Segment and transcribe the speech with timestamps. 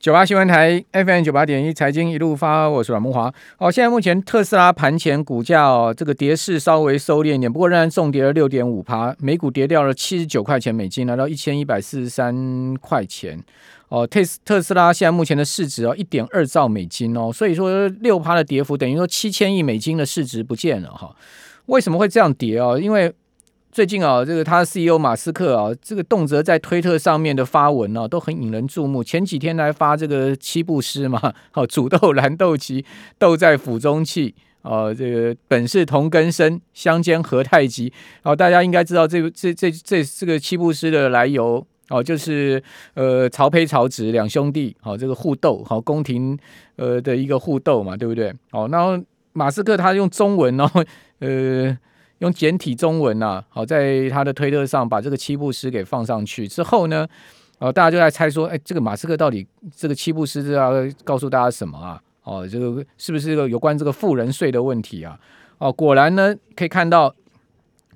[0.00, 3.32] 九八新闻台 FM 九八点一财经一路发，我是阮慕驊。
[3.58, 13.42] 哦，现在目前特斯拉盘前股价哦，这个跌势稍微收敛一点，不过仍然重跌了六点五趴，每股跌掉了七十九块钱美金，来到一千一百四十三块钱。
[13.88, 21.12] 哦，特特斯拉现在目前的市值哦，一点二兆美金哦，所以说六趴的跌幅等于说七千亿美金的市值不见了哈。
[21.66, 22.78] 为什么会这样跌哦？
[22.80, 23.12] 因为
[23.78, 29.04] 最近啊，这个他 CEO 马斯克啊，这个动辄在推特上面的发文啊，都很引人注目。
[29.04, 32.84] 前几天来发这个七步诗嘛，好， 煮豆燃豆萁，
[33.20, 37.92] 豆在釜中泣，哦，这个本是同根生，相煎何太急。
[38.24, 42.60] 哦，大家应该知道这这这这这个七步诗的来由哦，就是
[42.94, 46.36] 呃曹丕曹植两兄弟，好，这个互斗，好宫廷
[46.74, 48.34] 呃的一个互斗嘛，对不对？
[48.50, 49.00] 哦，然后
[49.34, 50.82] 马斯克他用中文，然后
[51.20, 51.78] 呃。
[52.18, 57.06] 用简体中文、啊，好，在他的推特上把这个七步诗给放上去之后呢，
[57.58, 59.46] 哦，大家就在猜说，哎，这个马斯克到底
[59.76, 60.72] 这个七步诗是要
[61.04, 62.02] 告诉大家什么啊？
[62.24, 65.18] 哦，这个是不是个有关这个富人税的问题啊？
[65.58, 67.14] 哦，果然呢，可以看到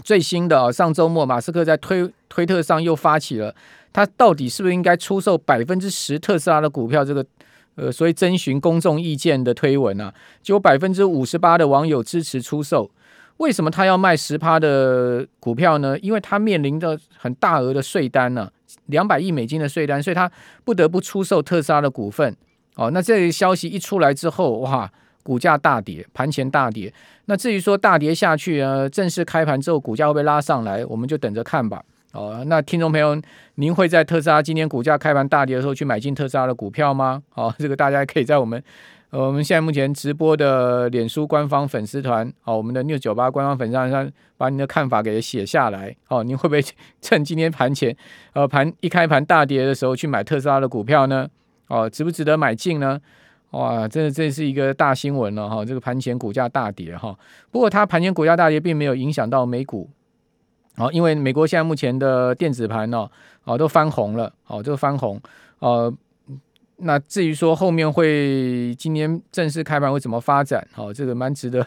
[0.05, 3.55] 最新的啊，上周末马斯克在推推特上又发起了，
[3.93, 7.05] 他到底是不是应该出售百分之十特斯拉的股票？
[7.05, 7.27] 这个
[7.75, 12.89] 呃，所以征询公众意见的推文啊，就有百分之五十八的网友支持出售。
[13.43, 15.99] 为什么他要卖十趴的股票呢？
[15.99, 18.49] 因为他面临着很大额的税单呢、
[18.87, 20.31] 两百亿美金的税单，所以他
[20.65, 22.37] 不得不出售特斯拉的股份。
[22.77, 24.89] 哦，那这个消息一出来之后，哇，
[25.25, 26.95] 股价大跌，盘前大跌。
[27.25, 31.83] 那至于说大跌下去啊，正式开盘之后股价会不会拉上来，我们就等着看吧。
[32.13, 33.21] 哦，那听众朋友，
[33.57, 37.21] 您会在特斯拉今天股价开盘大跌的时候去买进特斯拉的股票吗？
[37.35, 38.63] 哦，这个大家可以在我们。
[39.13, 46.65] 呃，我们现在目前直播的脸书官方粉丝团，好，我们的 New 九八官方粉丝团，把你的看法给写下来，哦，你会不会
[47.03, 47.95] 趁今天盘前，
[48.33, 51.29] 呃，盘一开盘大跌的时候去买特斯拉的股票呢？
[51.69, 52.99] 哦，值不值得买进呢？
[53.51, 57.15] 哇，这这是一个大新闻了哈，这个盘前股价大跌哈，
[57.51, 59.91] 不过它盘前股价大跌并没有影响到美股，
[60.79, 63.07] 哦，因为美国现在目前的电子盘呢，
[63.45, 65.21] 哦，都翻红了，哦，都翻红，
[65.59, 65.93] 呃。
[66.85, 70.67] 那至于说后面会今天正式开盘会怎么发展？
[70.73, 71.65] 好，这个蛮值得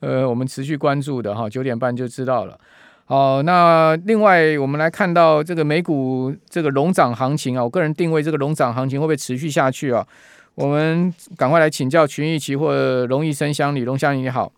[0.00, 1.50] 呃我们持续关注的哈。
[1.50, 2.56] 九点半就知道了。
[3.04, 10.06] 好，那另外我们来看到这个美股这个龙涨行情啊，我个人定位这个龙涨行情会不会持续下去啊？
[10.54, 14.52] 我们赶快来请教群益期货龙易生香李，龙襄理你好。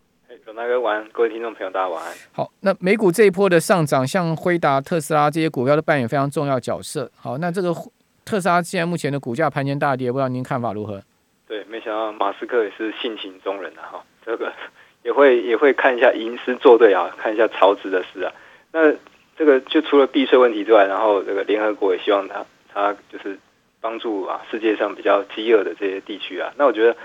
[0.55, 2.13] 大哥晚安，各位听众朋友大家晚安。
[2.31, 7.11] 好，那美股这一波的上涨，像辉达、特斯拉这些股票都扮演非常重要角色。
[7.17, 7.75] 好，那这个。
[8.25, 11.01] 特斯拉现在目前的股价盘前大跌，不知道您看法如何？
[11.47, 13.85] 对，没想到马斯克也是性情中人啊！
[13.93, 14.51] 哈，这个
[15.03, 18.33] 也会也会看一下吟诗作对啊，看一下曹植的诗啊。
[18.71, 18.91] 那
[19.37, 22.43] 这个就除了避税问题之外，然后这个联合国也希望他
[22.73, 23.37] 他就是
[23.79, 26.51] 帮助啊世界上比较饥饿的这些地区啊。
[26.57, 26.97] 那我觉得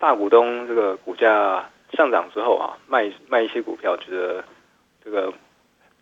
[0.00, 4.44] 大股东这个股价上涨之后啊，卖卖一些股票，觉得
[5.04, 5.32] 这个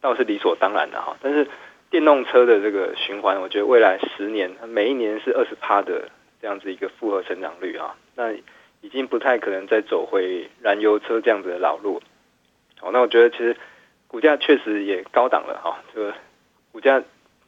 [0.01, 1.15] 倒是理所当然的哈。
[1.21, 1.47] 但是
[1.93, 6.09] 电动车的这个循环，我觉得未来十年每一年是二十趴的
[6.41, 8.33] 这样子一个复合成长率啊，那
[8.81, 12.01] 已经不太可能再走回燃油车这样子的老路。
[12.81, 13.59] 好，那我觉得其实
[14.09, 16.15] 股价确实也高档了哈，这个
[16.73, 17.03] 股价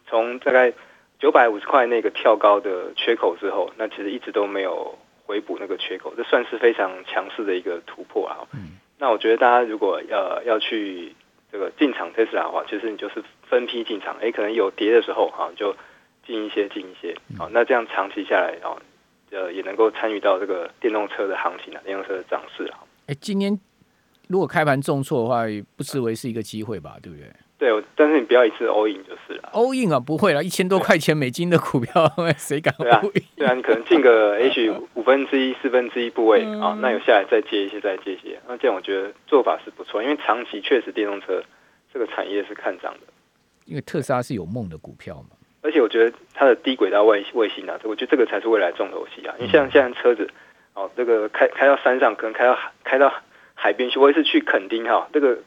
[0.07, 0.75] 从大概
[1.19, 8.45] 九百五十块那个跳高的缺口之后，那其实一直都没有回补那个缺口，这算是非常强势的一个突破啊。
[8.53, 11.15] 嗯，那我觉得大家如果要要去
[11.51, 13.25] 这个进场特斯拉的话，其实你就是。
[13.49, 15.75] 分批进场，哎，可能有跌的时候，啊，就
[16.27, 18.77] 进一些，进一些，好，那这样长期下来，啊，
[19.31, 22.79] 呃，也能够参与到这个电动车的行情啊，电动车的涨势啊。
[23.07, 23.59] 哎，今天
[24.29, 25.45] 如果开盘重挫的话，
[25.77, 27.29] 不失为是一个机会吧，对不对？
[27.57, 29.49] 对，但是你不要一次 all in 就是了。
[29.53, 33.23] all in 啊，不会了，一千多块钱美金的股票， 谁敢 all in？
[33.37, 41.43] 对啊，你可能进个 H 五分之一、四分之一部位啊，那有下来再接一些，再接一些，那这样我觉得做法是不错，因为长期确实电动车
[41.93, 43.07] 这个产业是看涨的。
[43.65, 49.35] 因为特斯拉是有梦的股票嘛，而且我觉得它的低轨道卫卫星啊，我觉得这个才是未来重头戏啊。
[49.39, 50.29] 因为像现在车子
[50.75, 53.13] 哦，这个开开到山上，可能开到开到
[53.55, 55.39] 海边去，或者是去垦丁哈，这个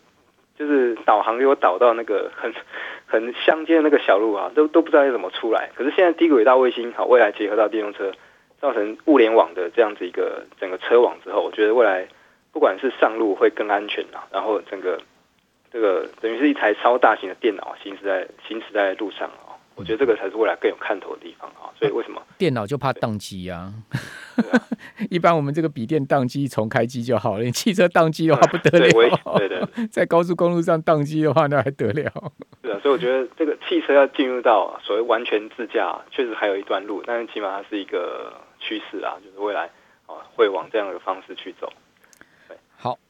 [0.57, 2.51] 就是导航给我导到那个很
[3.05, 5.69] 很乡间的那个小路啊，都都不知道要怎么出来。
[5.75, 8.11] 可是现在低轨道卫星好，未来结合到电动车，
[8.59, 12.07] 造成物联网的这样子一个整个车网之后，我觉得未来
[12.51, 14.99] 不管是上路会更安全啊，然后整个。
[15.71, 21.69] 这个等于是一台超大型的电脑行驶在行驶在路上啊，我觉得这个才是未来更有看头的地方啊。
[21.77, 23.71] 所以为什么 电脑就怕宕机呀？
[25.09, 28.89] 一般我们这个笔电宕机重开机就好了，你汽车宕机的话不得了。
[29.37, 29.61] 对对，
[29.91, 32.11] 在高速公路上宕机的话那还得了？
[32.61, 39.69] 对啊，所以我觉得这个汽车要进入到所谓完全自驾，确实还有一段路，但是起码它是一个趋势啊，就是未来
[40.05, 41.71] 啊会往这样的方式去走。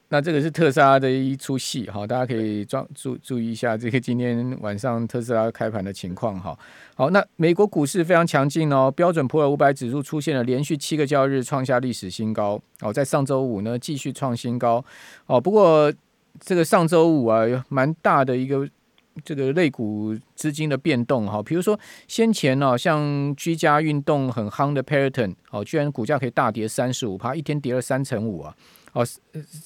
[0.10, 6.58] 好，那这个是特斯拉的一出戏哈，大家可以注注注意一下这个今天晚上特斯拉开盘的情况哈。
[6.96, 14.84] 好，那美国股市非常强劲哦，标准普尔五百指数出现了连续七个交易日创下历史新高哦，在上周五呢继续创新高
[15.26, 15.94] 哦，不过
[16.40, 18.68] 这个上周五啊有蛮大的一个
[19.26, 21.78] 这个类股资金的变动哈，比如说
[22.08, 28.56] 先前呢像居家运动很夯的 Peloton 哦，居然股价可以大跌三十五趴，一天跌了三成五啊。
[28.98, 29.06] 哦，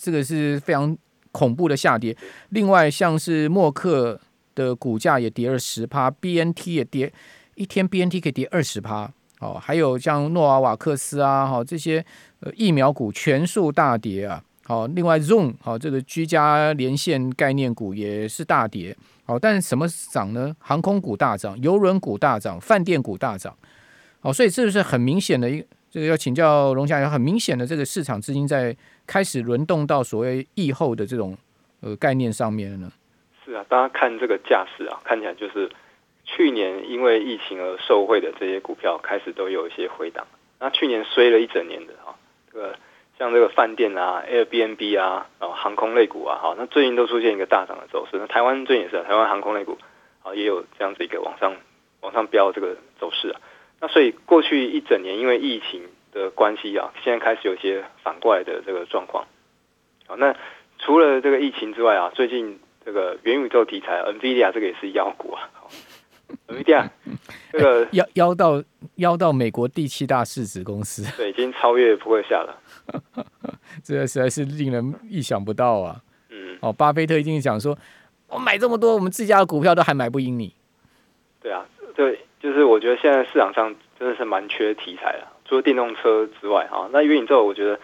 [0.02, 0.98] 这个是非常
[1.32, 2.16] 恐怖的下跌。
[2.50, 4.20] 另外，像是默克
[4.54, 7.14] 的股价也跌了十趴，BNT 也跌，
[7.56, 9.10] 一天 BNT 可以跌二十趴。
[9.40, 12.06] 哦，还有像诺瓦瓦克斯啊，哈这些
[12.42, 14.44] 呃疫苗股全数大跌啊。
[14.66, 18.96] 好，另外 Zoom 好这个居家连线概念股也是大跌。
[19.24, 20.54] 好，但是什么涨呢？
[20.60, 23.56] 航空股大涨，邮轮股大涨，饭店股大涨。
[24.20, 25.66] 好，所以这是很明显的一。
[25.92, 28.74] 这个要请教龙翔，有很明显的这个市场资金在
[29.06, 31.38] 开始轮动到所谓疫后的这种
[31.82, 32.90] 呃概念上面了呢。
[33.44, 35.70] 是啊，大家看这个架势啊，看起来就是
[36.24, 40.26] 去年因为疫情而受惠的这些股票开始都有一些回档。
[40.62, 42.16] 那去年衰了一整年的啊，
[42.54, 42.78] 这个
[43.20, 48.18] 像这个饭店啊、Airbnb 啊，然后航空类股啊，好，那最近都出现一个大涨的走势。
[48.18, 49.78] 那台湾最近也是，台湾航空类股
[50.24, 51.54] 啊也有这样子一个往上
[52.00, 53.42] 往上飙这个走势啊。
[53.82, 55.82] 那所以过去一整年，因为疫情
[56.12, 59.26] 的关系啊，现在开始有些反过来的这个状况。
[60.06, 60.36] 好，那
[60.78, 65.50] 除了这个疫情之外啊，最近这个元宇宙题材，NVIDIA 这个也是妖股啊。
[66.48, 66.88] NVIDIA
[67.52, 68.64] 这个妖妖到
[68.96, 72.62] 妖到美国第七大市值公司，对，已经超越波克夏了。
[73.84, 76.00] 这个实在是令人意想不到啊。
[76.30, 77.76] 嗯，哦，巴菲特一定讲说，
[78.28, 80.54] 我买这么多，我们自家的股票都还买不赢你。
[81.42, 82.20] 对啊，对。
[82.42, 87.80] 就是我觉得现在市场上真的是蛮缺题材的，除了电动车之外，哈，那元宇宙我觉得，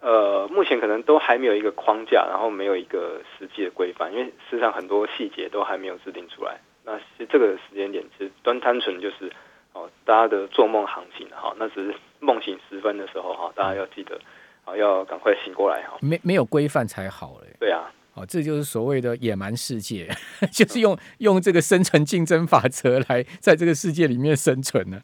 [0.00, 6.60] 呃，目前可能都还没有一个框架，然后没有一个实际的规范，因为事实上很多细节都还没有制定出来。
[6.84, 9.32] 那其实这个时间点其实单单纯就是
[9.72, 14.20] 哦，大家的做梦行情哈，那只是梦醒时分的时候哈，大家要记得
[14.66, 15.96] 啊，要赶快醒过来哈。
[16.02, 17.48] 没没有规范才好嘞。
[17.58, 17.90] 对啊。
[18.14, 20.08] 哦，这就是所谓的野蛮世界，
[20.52, 25.00] 就是用用这个生存竞争法则来在这个世界里面生存呢。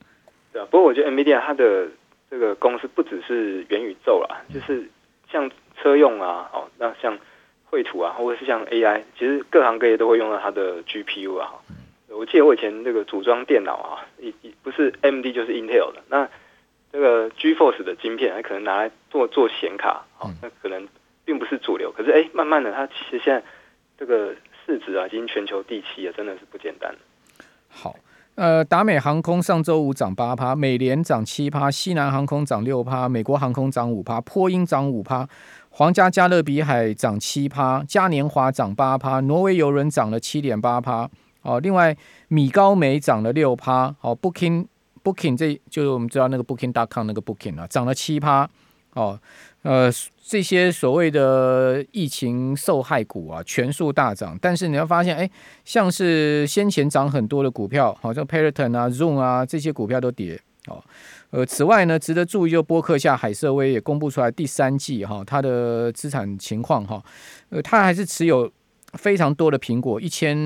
[0.53, 1.89] 对啊，不过我觉得 NVIDIA 它的
[2.31, 4.89] 这个公司不只是元宇宙啦，就是
[5.31, 7.19] 像车用啊，哦，那像
[7.65, 11.51] 绘图啊，或者是像 AI，其实各行各业都会用到它的 GPU 啊。
[12.09, 16.29] 我记得我以前那个组装电脑啊，一不是 AMD 就是 Intel 的，那
[16.93, 20.87] 这个 GeForce 的晶片还可能拿来做做显卡，哦，那可能。
[21.31, 23.41] 并不是主流，可是哎，慢慢的，它其实现在
[23.97, 24.35] 这个
[24.67, 26.93] 市值啊，已经全球第七了，真的是不简单。
[27.69, 27.95] 好，
[28.35, 35.29] 呃，达美航空上周五涨八趴，美联涨七趴，西南航空涨六趴，美国航空涨五趴，波音涨五趴，
[35.69, 41.09] 皇家加勒比海涨七趴，嘉年华涨八趴，挪威邮轮涨了七点八趴。
[41.43, 41.97] 哦，另外
[42.27, 43.95] 米高梅涨了六趴。
[44.01, 44.67] 哦，Booking
[45.05, 48.51] Booking 这就是我们知道那个 Booking.com 那个 Booking 啊，涨了七趴。
[48.95, 49.17] 哦。
[49.63, 49.91] 呃，
[50.27, 54.39] 这些所谓的疫情受害股啊，全数大涨。
[54.41, 55.31] 但是你要发现，哎，
[55.65, 60.41] 像是先前涨很多的股票，好像 Peloton 啊、Zoom 啊这些股票都跌。
[60.67, 60.83] 哦，
[61.31, 67.03] 呃，此外呢，值得注意，就波克下海瑟薇也公布出来第三季哈它的资产情况哈，
[67.51, 68.51] 呃，它还是持有。
[68.95, 70.37] 非常多的苹果，一千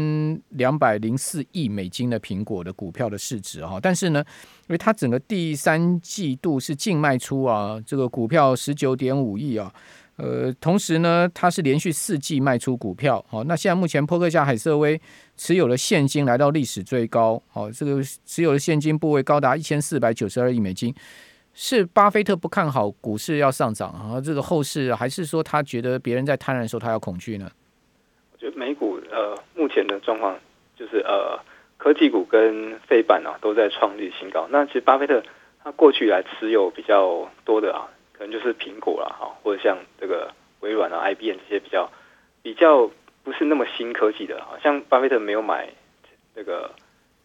[0.50, 4.22] 两百零四亿美金的苹果的股票的市值哈，但是呢，
[4.68, 9.72] 因为它整个第三季度是净卖出啊，这个股票十九点五亿啊，
[10.16, 15.00] 呃，同时呢，它是连续四季卖出股票，好，那现在目前波克夏海瑟威
[15.36, 20.94] 持有的现金来到历史最高，好，这个持有的现金部位高达一千四百九十二亿美金，
[21.54, 27.50] 是巴菲特不看好股市要上涨啊，这个后市还是说他觉得别人在贪婪的时候他要恐惧呢？
[28.52, 30.38] 美股呃，目前的状况
[30.76, 31.38] 就是呃，
[31.78, 34.46] 科技股跟费板啊都在创历史新高。
[34.50, 35.22] 那其实巴菲特
[35.62, 41.90] 他过去来持有比较多的啊，可能就是苹果啦，哈，或者像这个微软啊、IBM 这些比较
[42.42, 42.90] 比较
[43.22, 45.68] 不是那么新科技的，好像巴菲特没有买
[46.34, 46.72] 那个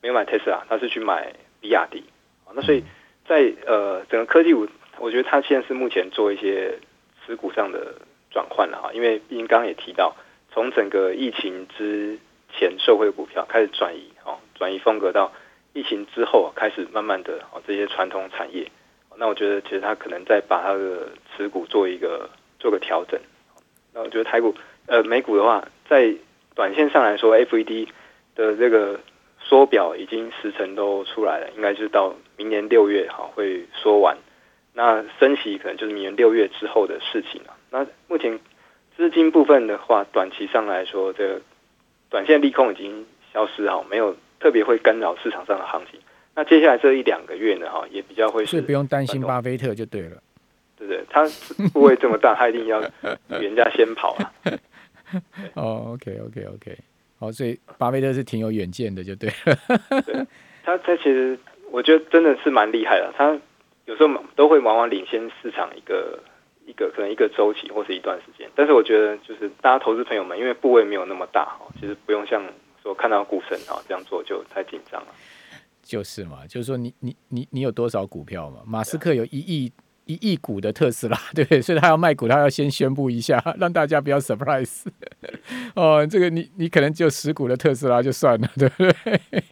[0.01, 2.03] 没有买特斯拉，他是去买比亚迪
[2.45, 2.53] 啊。
[2.53, 2.83] 那所以
[3.27, 4.67] 在呃整个科技股，
[4.99, 6.79] 我觉得他现在是目前做一些
[7.25, 7.95] 持股上的
[8.31, 10.15] 转换了哈，因为毕竟刚刚也提到。
[10.51, 12.17] 从整个疫情之
[12.53, 15.31] 前受惠股票开始转移，哦，转移风格到
[15.73, 18.69] 疫情之后开始慢慢的哦，这些传统产业，
[19.17, 22.29] 那我觉得其实他可能在把他的持股做一个
[22.59, 23.19] 做个调整。
[23.93, 24.55] 那我觉得台股
[24.87, 26.13] 呃美股的话，在
[26.55, 27.87] 短线上来说，FED
[28.35, 28.99] 的这个
[29.41, 34.17] 缩表已经时程都出来了，应该是到明年六月哈会缩完，
[34.73, 37.53] 那升息可能就是明年六月之后的事情了。
[37.71, 38.39] 那目前
[38.99, 41.41] 资金部分的话，短期上来说，这个
[42.09, 45.97] 短线利空已经消失哈，没有特别会干扰市场上的行情。
[46.35, 50.21] 那接下来这一两个月呢哈，也比较会是，所以不用担心巴菲特就对了，
[50.77, 51.01] 对不对？
[51.09, 51.25] 他
[51.71, 54.33] 部位这么大，他一定要比人家先跑啊。
[55.55, 56.77] 哦，OK，OK，OK。
[57.19, 60.01] 哦，所以巴菲特是挺有远见的，就对了。
[60.05, 60.27] 对，
[60.65, 61.39] 他他其实
[61.71, 63.13] 我觉得真的是蛮厉害的。
[63.17, 63.39] 他
[63.85, 66.19] 有时候都会往往领先市场一个
[66.69, 68.47] 一个可能一个周期或是一段时间。
[68.55, 72.43] 但是我觉得就是大家投资朋友们，因为部位没有那么大哈，其实不用像
[72.83, 75.07] 说看到股神啊这样做就太紧张了。
[75.81, 78.61] 就是嘛，就是说你你你你有多少股票嘛？
[78.65, 79.71] 马斯克有一亿。
[80.09, 81.61] 一亿股的特斯拉，对 不对？
[81.61, 84.85] 所以他要卖股，他要先宣布一下， 让大家不要 surprise。
[85.75, 88.93] 哦，这个你你可能只有十股的特斯拉就算了，对不对？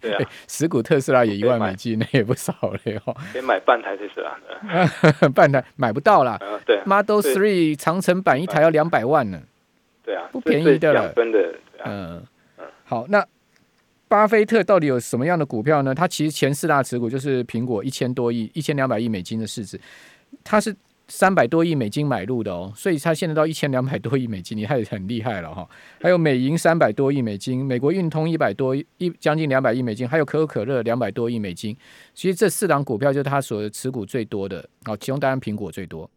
[0.02, 3.16] 对啊，十股特斯拉也一万美金，那也不少了哦。
[3.32, 6.40] 可以买半台特斯拉，半台买不到啦。
[6.66, 9.40] 对，Model Three 长城版一台要两百万呢。
[10.04, 11.12] 对啊，不便宜的了。
[11.14, 11.54] 分的，
[11.86, 12.26] 嗯
[12.58, 12.66] 嗯。
[12.84, 13.24] 好，那
[14.08, 15.94] 巴菲特到底有什么样的股票呢？
[15.94, 19.80] 他其实前四大持股就是苹果一千多亿、一千两百亿美金的市值。
[20.43, 20.75] 他是
[21.10, 25.65] 三百多亿美金买入的哦，所以他现在到一千两百多亿美金，你看也很厉害了哈。
[26.01, 31.74] 还有美银三百多亿美金，美国运通一百多亿，一将近两百亿美金，还有可口可乐两百多亿美金。
[32.13, 36.10] 其实这四档股票就是他所持股最多的哦，其中当然苹果最多。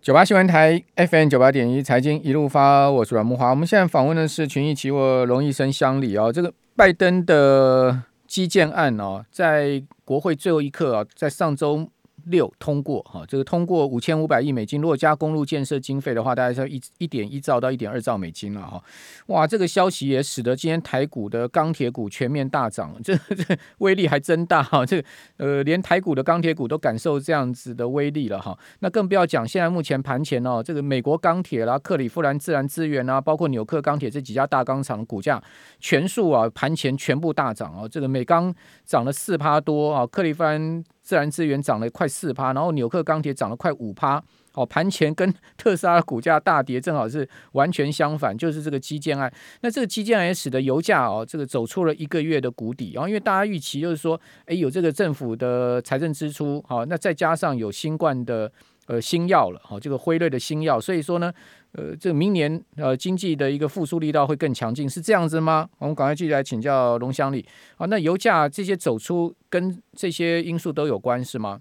[0.00, 3.50] 九八新闻台 FM 九八点一财经一路发，我是阮慕华。
[3.50, 11.90] 我们现在访问的是群益期货龙一生乡里哦，这个拜登的基建案哦，在国会最后一刻啊，在上周。
[12.26, 18.82] 六通过哈，这个通过五千五百亿美金，如果加公路建设经费的话，大概是一一点一兆到一点二兆美金了哈。
[19.26, 24.84] 哇，这个消息也使得今天台股的钢铁股全面大涨，这这威力还真大哈。
[24.84, 25.04] 这
[25.36, 28.58] 呃，连台股的钢铁股都感受这样子的威力了哈。
[28.80, 35.42] 那更不要讲，现在目前盘前哦，这个美国钢铁啦、克里夫兰自然资源啊，包括纽克钢铁这几家大钢厂的股价
[35.80, 37.88] 全数啊盘前全部大涨哦。
[37.88, 38.54] 这个美钢
[38.84, 40.84] 涨了四趴多啊，克里夫兰。
[41.04, 44.20] 自然资源涨了快四趴，然后纽克钢铁涨了快五趴。
[44.54, 49.32] 哦，盘前跟 特斯拉股价大跌，正好是完全相反，就是这个基建案。
[49.62, 52.92] 那这个基建案也使得油价哦，这个走出了一个月的谷底。
[52.94, 58.50] 然后，因为大家预期就是说，诶，有这个政府的财政支出，好，那再加上有新冠的
[58.86, 61.32] 呃新药了，好，这个辉瑞的新药，所以说呢。
[61.76, 65.68] 呃，这明年呃经济的一个复苏力道会更强劲，是这样子吗？
[65.80, 67.44] 我们赶快继续来请教龙襄理。
[67.76, 71.60] 好，那油价这些走出跟这些因素都有关是吗？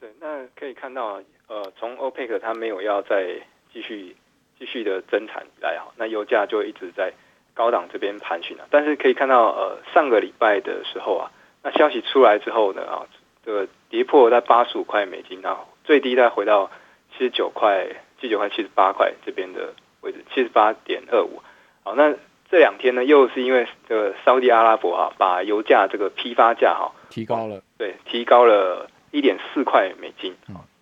[0.00, 3.40] 对，那可以看到，呃，从欧佩克它没有要再
[3.72, 4.16] 继续
[4.58, 7.12] 继续的增产以来哈，那油价就一直在
[7.54, 8.66] 高档这边盘旋了。
[8.70, 11.30] 但是可以看到，呃，上个礼拜的时候啊，
[11.62, 13.06] 那消息出来之后呢，啊，
[13.46, 16.72] 这个跌破在八十五块美金，然后最低再回到
[17.12, 17.86] 七十九块。
[18.22, 21.42] 七九块、七十八块这边的位置，七十八点二五。
[21.82, 22.14] 好，那
[22.48, 30.36] 这两天呢，又是因为这个沙乌地阿拉伯哈，把油价这个批发价哈提高了，对，提高了一点四块美金。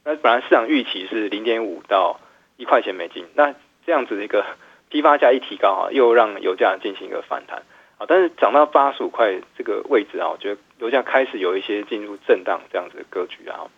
[0.04, 2.20] 那本来市场预期是零点五到
[2.59, 3.54] 一块钱美金，那
[3.87, 4.44] 这样子的一个
[4.90, 7.62] 批发价一提高啊，又让油价进行一个反弹。
[7.97, 13.68] 啊，但是涨到八十五块这个位置啊，我觉得油价开始有一些进入震荡这样子的格局啊。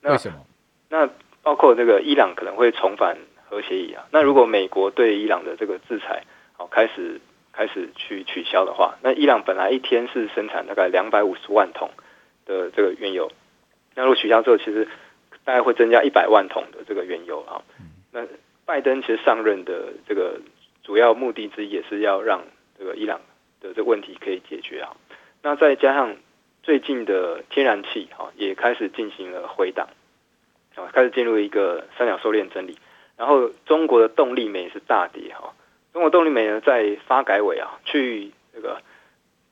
[0.00, 0.36] 那为什么？
[0.88, 1.08] 那
[1.48, 3.16] 包括这个伊朗可能会重返
[3.48, 7.22] 核协议啊，那如果美国对伊朗的这个制裁好开始
[7.54, 11.88] 开始去取消的话，那伊朗本来一天是生产大概两百五十万桶
[12.44, 13.32] 的这个原油，
[13.94, 14.88] 那如果取消之后，其实
[15.46, 17.62] 大概会增加一百万桶的这个原油啊。
[18.12, 18.26] 那
[18.66, 20.42] 拜登其实上任的这个
[20.84, 22.42] 主要目的之一也是要让
[22.78, 23.22] 这个伊朗
[23.62, 24.94] 的这个问题可以解决啊。
[25.40, 26.14] 那再加上
[26.62, 29.88] 最近的天然气哈也开始进行了回档。
[30.86, 32.78] 开始进入一个三角收敛整理，
[33.16, 35.52] 然后中国的动力煤是大跌哈。
[35.92, 38.80] 中国动力煤呢，在发改委啊，去这个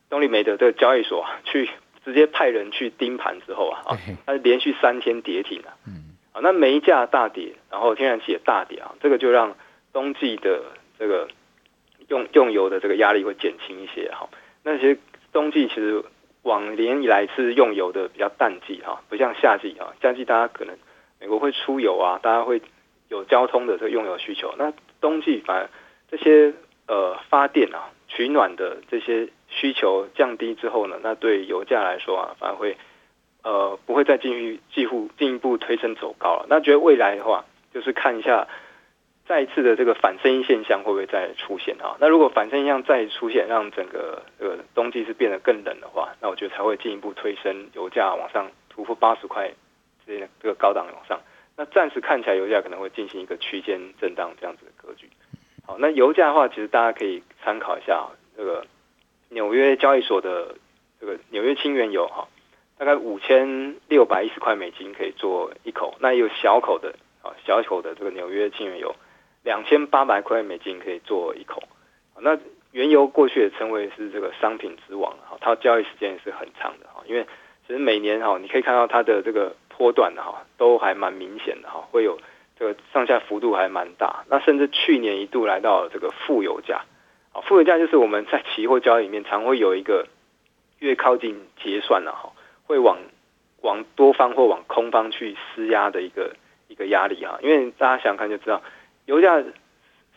[0.09, 1.69] 动力煤的这个交易所啊，去
[2.05, 5.75] 直接派人去盯盘之后啊，啊，它是连续三天跌停啊。
[5.87, 9.57] 嗯，啊，那煤价大跌，然后天然气也大跌啊，这个就让
[9.93, 10.63] 冬季的
[10.99, 11.27] 这个
[12.09, 14.29] 用用油的这个压力会减轻一些哈。
[14.63, 14.99] 那其实
[15.33, 16.05] 冬季其实
[16.43, 20.77] 往年以来是用油的比较淡季哈，不像夏季啊，夏季大家可能。
[21.21, 22.61] 美国会出游啊，大家会
[23.09, 24.55] 有交通的这个用油需求。
[24.59, 25.69] 那冬季反而
[26.11, 26.53] 这些
[26.87, 32.77] 呃发电啊、取暖的这些需求降低之后呢，那对油价来说啊，反而会
[33.43, 36.47] 呃不会再继续几乎进一步推升走高了。
[36.49, 38.47] 那觉得未来的话，就是看一下
[39.27, 41.97] 再一次的这个反声音现象会不会再出现啊？
[42.01, 49.51] 那如果反声音现象再出现，让整个这个冬季是变得更冷的话，那我觉得才会进一步推升油价往上突破八十块
[50.07, 51.21] 这这个高档往上。
[51.57, 55.09] 那暂时看起来油价可能会进行一个区间震荡这样子的格局。
[55.67, 58.67] 好，那油价的话，其实大家可以参考一下这个
[59.31, 60.55] 纽约交易所的
[61.01, 62.29] 这个纽约轻原油哈，
[62.79, 68.95] 大概五千六百一十块美金可以做一口，那有小口的啊小口的这个纽约轻原油。
[69.43, 71.63] 两千八百块美金可以做一口，
[72.19, 72.37] 那
[72.73, 77.25] 原油过去也称为是这个商品之王，哈，它交易时间也是很长的，哈，因为
[77.65, 82.19] 其实每年哈，你可以看到它的这个波段的哈，都还蛮明显的哈，会有
[82.59, 86.85] 这个上下幅度还蛮大，那甚至去年一度来到这个负油价，
[87.33, 90.07] 啊，负油价就是我们在期货交易里面常会有一个
[90.79, 92.33] 越靠近结算了哈，
[92.67, 92.99] 会往
[93.63, 96.35] 往多方或往空方去施压的一个
[96.69, 98.63] 一个压力啊，因为大家想看就知道。
[99.07, 99.55] 油价事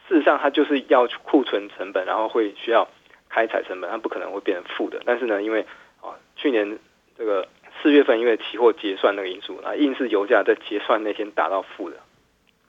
[0.07, 2.87] 实上它就是要库存成本，然后会需要
[3.29, 4.99] 开采成本，它不可能会变成负的。
[5.05, 5.61] 但是呢，因为
[6.01, 6.79] 啊去年
[7.15, 7.47] 这个
[7.81, 11.97] 四月份因为期货结算那个因素啊，硬是油价在结算那天达到负的，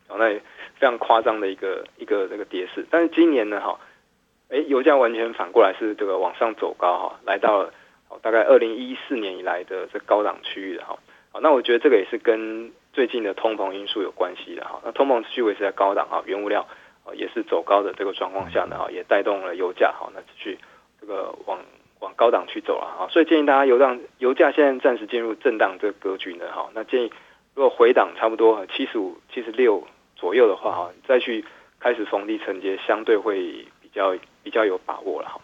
[0.08, 2.86] 哦，那非常夸张的一个一个这个跌势。
[2.90, 3.78] 但是今年呢，哈，
[4.48, 7.72] 哎，油价完全反过来是这个往上走高哈，来到了
[8.22, 10.98] 大概二零一四年以来的这高档区域的哈。
[11.32, 16.66] 好，那我觉得这个也是跟最近的通膨因素有关系的哈，那通膨持续维持在高档哈，原物料
[17.14, 20.58] 也是走高的这个状况下呢哈，也带动了油价哈，那继续
[21.00, 21.58] 这个往
[22.00, 27.12] 往高档去走了哈，所以建议大家油档油价现在暂时进入震荡这个格局呢哈，那建议
[27.54, 31.44] 如果回档差不多七十五、七十六左右的话哈，再去
[31.78, 35.40] 开始逢低承接，相对会比较比较有把握了哈。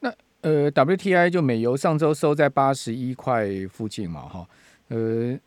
[0.00, 4.46] 那呃 WTI 就美油上周收在八十一块附近嘛哈，
[4.88, 5.38] 呃。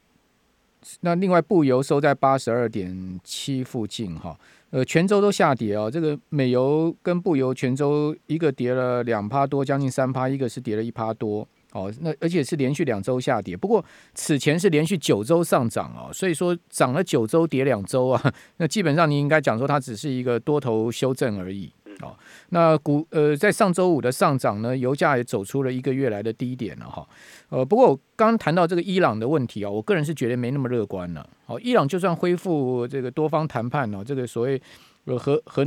[1.02, 4.38] 那另外布油收在八十二点七附近哈，
[4.76, 5.90] 呃，全周都下跌哦。
[5.90, 11.90] 这个美油跟布油全周一个跌了两趴多，将近三趴，一个是跌了一趴多哦。
[12.02, 13.82] 那而且是连续两周下跌，不过
[14.16, 21.72] 此前是连续九周上涨哦，所以说涨了九周跌两周啊， 那基本上你应该讲说它只是一个多头修正而已。
[22.02, 22.14] 哦，
[22.50, 27.08] 那股呃，在上周五的上涨呢，油价也走出了一个月来的低点了哈。
[27.50, 31.28] 呃，不过我刚谈到这个伊朗的问题啊，我个人是觉得没那么乐观了。
[31.46, 34.62] 好，伊朗就算恢复这个多方谈判呢，这个所谓
[35.06, 35.66] 呃核核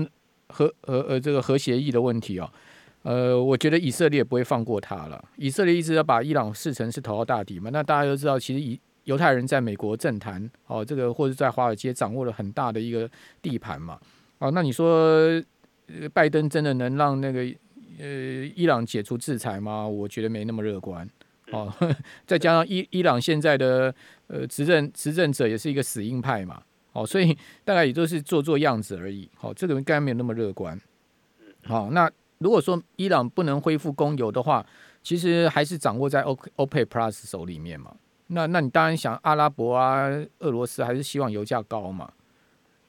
[0.49, 2.53] 核呃呃这个核协议的问题啊，
[3.05, 5.25] 呃，我觉得以色列不会放过他了。
[5.37, 7.71] 以色列一直要把伊朗视成是头号大敌嘛。
[7.73, 13.09] 那大家都知道，其实以犹太人在美国政坛哦，这个或者在华尔街掌握了很大的一个
[13.41, 13.99] 地盘嘛。
[14.41, 15.43] 哦，那你说？
[16.13, 17.41] 拜登真的能让那个
[17.99, 18.07] 呃
[18.55, 19.87] 伊朗解除制裁吗？
[19.87, 21.09] 我觉得没那么乐观
[21.51, 21.73] 哦。
[22.27, 23.95] 再加上伊伊朗现在的
[24.27, 29.29] 呃执政执政者也是一个死硬派嘛，哦，所以 大概也都是做做样子而已。
[29.35, 30.79] 好、哦，这个应该没有那么乐观。
[31.65, 34.65] 好、哦，那如果说伊朗不能恢复供油的话，
[35.03, 37.97] 其实还是掌握在 OPEC Plus 手里面嘛。
[38.29, 40.07] 那那你当然想阿拉伯啊、
[40.41, 42.13] 俄罗斯还是希望油价高嘛？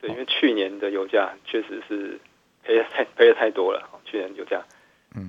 [0.01, 2.19] 对，因为去年的油价确实是。
[2.63, 4.63] 赔的太 赔的太多了，去年油价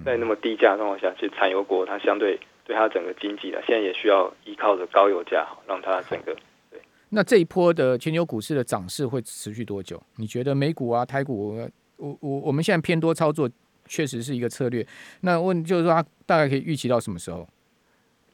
[0.05, 6.37] 在那么低价状况下，其实产油国它相对对它整个经济啊，现在也需要依靠着高油价，让它整个
[6.71, 6.81] 对。
[7.09, 10.01] 那这一波的全球股市的涨势会持续多久？
[10.17, 11.57] 你觉得美股啊、台股，
[11.97, 13.49] 我我我们现在偏多操作，
[13.87, 14.87] 确实是一个策略。
[15.23, 17.49] 那问就是说，它大概可以预期到什么时候？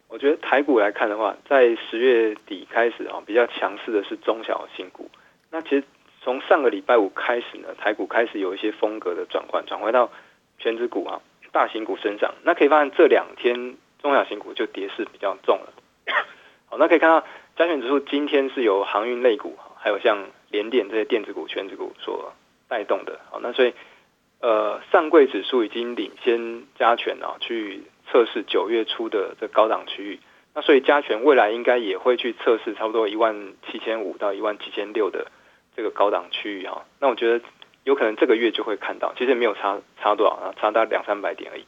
[0.09, 5.09] 我觉得台股来看的话，在十月底开始啊，比较强势的是中小型股。
[5.51, 5.85] 那其实。
[6.27, 10.11] 从上个礼拜五开始呢，台股开始有一些风格的转换，转回到
[10.59, 11.21] 权值股啊、
[11.53, 12.35] 大型股身上。
[12.43, 15.73] 那可以发现这两天中小型股就跌势比较重了。
[16.67, 22.33] 好，那可以看到加权指数今天是由航运类股，还有像联电这些电子股、权值股所
[22.67, 23.21] 带动的。
[23.31, 23.73] 好，那所以
[24.41, 30.19] 呃，上柜指数已经领先加权啊，去测试九月初的这高档区域。
[30.57, 35.31] 那所以加权未来应该也会去测试差不多一万七千五到一万七千六的。
[35.77, 37.45] 这个高档区域哈，那我觉得
[37.85, 41.67] 有可能这个月就会看到，其实没有差差多少啊，差到两三百点而已。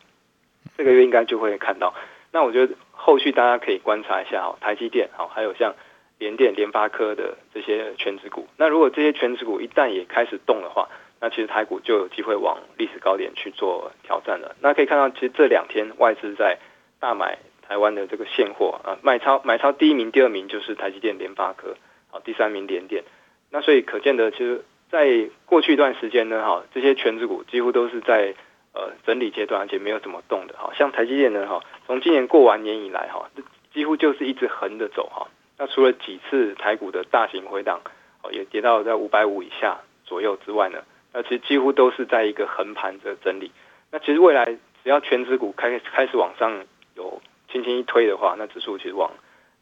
[0.76, 1.94] 这个月应该就会看到。
[2.32, 5.74] 那我觉得后续大家可以观察一下哈，台积电好，还有像
[6.18, 8.48] 联电、联发科的这些权值股。
[8.56, 10.88] 那如果这些权值股一旦也开始动的话，
[11.20, 14.56] 那其实台股就有机会往历史高点去做挑战了。
[14.60, 16.58] 那可以看到，其实这两天外资在
[17.00, 21.76] 大买台湾的这个现货啊，买超买超第一名、第二名就是台积电、联发科，
[22.10, 23.04] 好，第三名联电。
[23.50, 28.34] 那所以可见的，其实在过去一段时间呢，哈，这些权值股几乎都是在
[28.74, 30.70] 呃整理阶段，而且没有怎么动的，哈。
[30.76, 33.30] 像台积电呢，哈，从今年过完年以来，哈，
[33.72, 35.28] 几乎就是一直横着走，哈。
[35.56, 37.80] 那除了几次台股的大型回档，
[38.22, 40.78] 哦，也跌到在五百五以下左右之外呢，
[41.12, 43.50] 那其实几乎都是在一个横盘的整理。
[43.90, 44.44] 那其实未来
[44.84, 49.10] 只要权值股开开始往上有轻轻一推的话，那指数其实往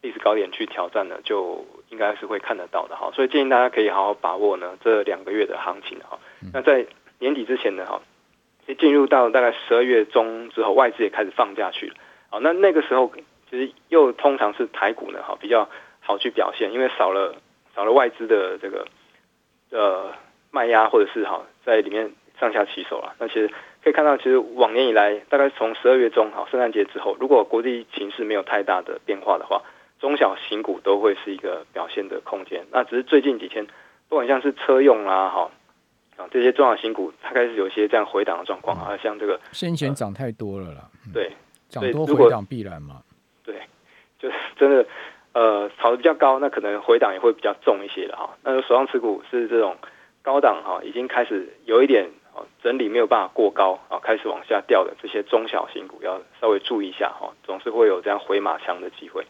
[0.06, 3.10] 历史高点去挑战呢，就应该是会看得到的哈。
[3.12, 6.16] 所以建议大家可以好好把握呢这两个月的行情哈。
[6.52, 6.86] 那在
[7.18, 8.00] 年底之前呢哈，
[8.78, 11.94] 进入到大概十二月中之后，外资也开始放假去了。
[12.30, 13.10] 好，那那个时候
[13.50, 17.34] 其实又通常是台股呢哈比较好去表现，因为少了
[17.74, 18.86] 少了外资的这个
[19.72, 20.12] 呃
[20.52, 23.16] 卖压或者是哈在里面上下起手了。
[23.18, 23.50] 那其实
[23.82, 29.62] 可以看到，其实往年以来，大概从十二月中哈圣诞节之后，如果国际形势没有太大的变化的话，
[30.00, 32.64] 中小型股都会是一个表现的空间。
[32.70, 33.66] 那只是最近几天，
[34.08, 35.50] 不管像是车用啦哈
[36.16, 41.32] 啊这些中小型股，它开始有一些这样回档的状况啊，像这个先前涨太多了啦，呃、对。
[41.68, 43.02] 涨多回档必然嘛？
[43.42, 43.60] 对，
[44.20, 44.86] 就是真的，
[45.32, 48.36] 呃，炒的比较高，那可能回档也会比较重一些的哈。
[48.44, 49.76] 那手上持股是这种
[50.22, 52.08] 高档哈，已经开始有一点
[52.62, 59.26] 整理没有办法过高啊，开始往下掉的这些中小型股要稍微注意一下哈，总是会有这样回马枪的机会。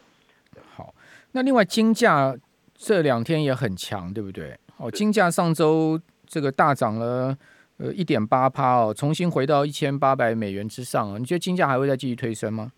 [1.27, 2.35] 好，那另外金价
[2.75, 4.57] 这两天也很强，对不对？
[4.77, 7.37] 哦，金价上周这个大涨了。
[7.79, 11.17] 呃，一点八趴哦，重新回到一千八百美元之上啊！
[11.19, 12.71] 你觉得金价还会再继续推升吗？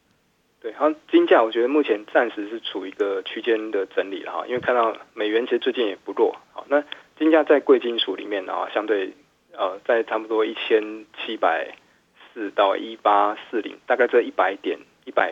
[0.60, 6.84] 对，好，金价我觉得目前暂时是处于一个区间的整理了哈，因为看到美元其实最近也不弱，好，那
[7.18, 9.14] 金价在贵金属里面啊，相对
[9.54, 11.74] 呃，在差不多一千七百
[12.34, 15.28] 四到一八四零，大概这一百点一百